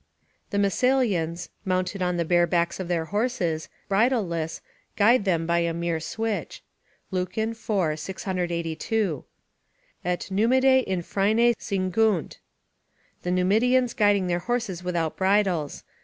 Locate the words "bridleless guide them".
3.87-5.45